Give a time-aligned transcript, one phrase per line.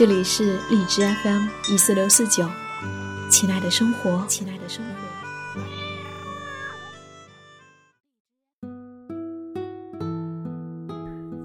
[0.00, 2.48] 这里是荔枝 FM 一四六四九，
[3.28, 5.60] 亲爱的生活，亲爱的生活。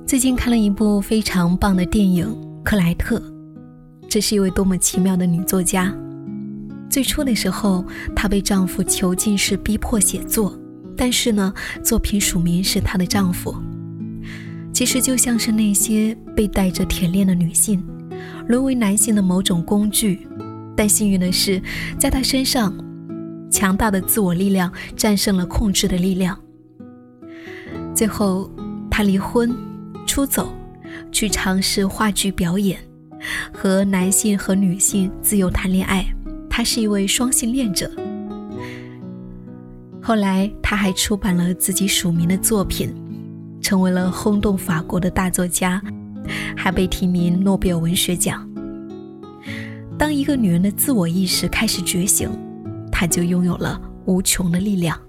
[0.07, 2.25] 最近看了一部非常棒的电影
[2.63, 3.19] 《克莱特》，
[4.07, 5.93] 这是一位多么奇妙的女作家。
[6.89, 7.83] 最初的时候，
[8.15, 10.57] 她被丈夫囚禁式逼迫写作，
[10.95, 11.53] 但是呢，
[11.83, 13.53] 作品署名是她的丈夫。
[14.71, 17.85] 其实就像是那些被带着铁链的女性。
[18.48, 20.27] 沦为男性的某种工具，
[20.76, 21.62] 但幸运的是，
[21.98, 22.74] 在他身上，
[23.49, 26.37] 强大的自我力量战胜了控制的力量。
[27.93, 28.49] 最后，
[28.90, 29.55] 他离婚，
[30.05, 30.54] 出走，
[31.12, 32.79] 去尝试话剧表演，
[33.54, 36.05] 和男性和女性自由谈恋爱。
[36.49, 37.90] 他是一位双性恋者。
[40.02, 42.93] 后来，他还出版了自己署名的作品，
[43.59, 45.82] 成为了轰动法国的大作家。
[46.55, 48.49] 还被提名诺贝尔文学奖。
[49.98, 52.29] 当一个女人的自我意识开始觉醒，
[52.91, 54.99] 她就拥有了无穷的力量。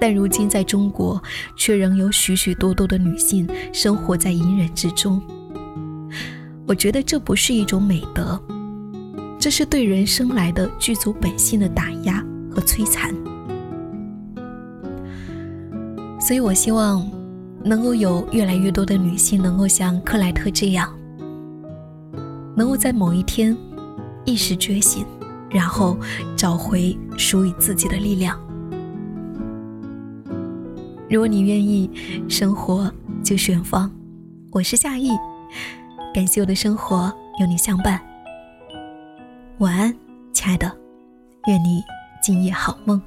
[0.00, 1.22] 但如今在中国，
[1.56, 5.22] 却仍有许许多多的女性生活在隐忍之中。
[6.66, 8.42] 我觉得这不是一种美德，
[9.38, 13.14] 这是对人生来的剧组本性的打压和摧残。
[16.20, 17.21] 所以我希望。
[17.64, 20.92] 能够有越来越多的女性能够像克莱特这样，
[22.56, 23.56] 能够在某一天
[24.24, 25.06] 意识觉醒，
[25.48, 25.96] 然后
[26.36, 28.38] 找回属于自己的力量。
[31.08, 31.90] 如果你愿意，
[32.28, 32.90] 生活
[33.22, 33.90] 就远方。
[34.50, 35.10] 我是夏意，
[36.12, 38.00] 感谢我的生活有你相伴。
[39.58, 39.94] 晚安，
[40.32, 40.70] 亲爱的，
[41.46, 41.82] 愿你
[42.22, 43.00] 今夜好梦。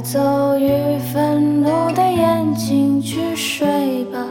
[0.00, 4.24] 走雨愤怒的眼睛去睡吧，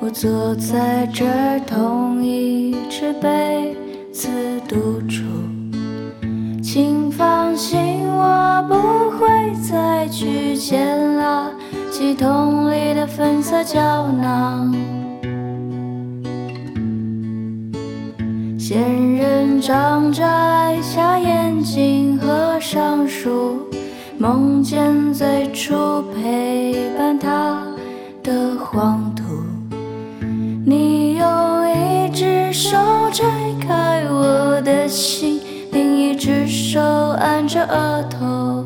[0.00, 3.74] 我坐在这儿，同一只杯
[4.12, 4.28] 子
[4.68, 5.24] 独处。
[6.62, 8.74] 请放心，我不
[9.18, 9.26] 会
[9.62, 10.86] 再去捡
[11.16, 11.46] 垃
[11.90, 14.74] 圾桶里的粉色胶囊。
[18.58, 23.57] 仙人掌摘下眼睛，合上书。
[24.20, 27.62] 梦见最初陪伴他
[28.20, 29.22] 的黄土，
[30.66, 31.24] 你用
[31.70, 32.76] 一只手
[33.12, 33.24] 摘
[33.60, 35.40] 开我的心，
[35.70, 38.64] 另一只手按着额头，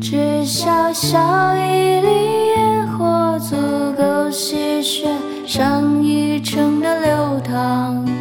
[0.00, 1.18] 只小小
[1.56, 2.06] 一粒
[2.54, 3.56] 烟火，足
[3.98, 5.08] 够吸血
[5.48, 8.19] 上一程的流淌。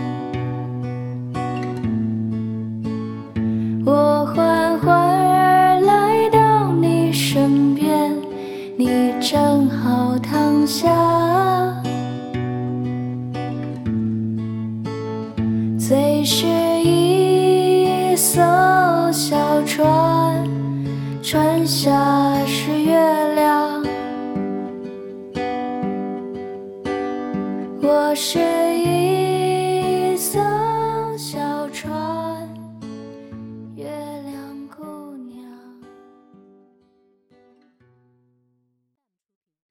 [8.80, 10.88] 你正好躺下
[15.78, 16.48] 最是
[16.82, 18.40] 一艘
[19.12, 19.36] 小
[19.66, 20.48] 船，
[21.22, 21.92] 船下
[22.46, 22.96] 是月
[23.36, 23.84] 亮。
[27.82, 28.59] 我是。